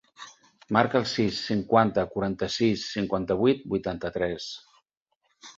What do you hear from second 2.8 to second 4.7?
cinquanta-vuit, vuitanta-tres.